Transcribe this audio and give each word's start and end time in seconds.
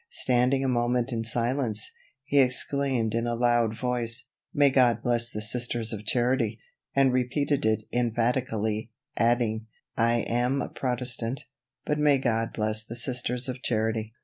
Standing 0.09 0.63
a 0.63 0.67
moment 0.67 1.11
in 1.13 1.23
silence, 1.23 1.91
he 2.23 2.39
exclaimed 2.39 3.13
in 3.13 3.27
a 3.27 3.35
loud 3.35 3.77
voice: 3.77 4.29
"May 4.51 4.71
God 4.71 5.03
bless 5.03 5.31
the 5.31 5.43
Sisters 5.43 5.93
of 5.93 6.05
Charity," 6.07 6.59
and 6.95 7.13
repeated 7.13 7.67
it 7.67 7.83
emphatically, 7.93 8.89
adding: 9.15 9.67
"I 9.95 10.21
am 10.21 10.59
a 10.59 10.69
Protestant, 10.69 11.45
but 11.85 11.99
may 11.99 12.17
God 12.17 12.51
bless 12.51 12.83
the 12.83 12.95
Sisters 12.95 13.47
of 13.47 13.61
Charity." 13.61 14.15